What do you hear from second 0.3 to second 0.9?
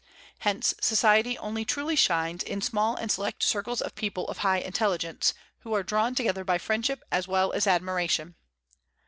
Hence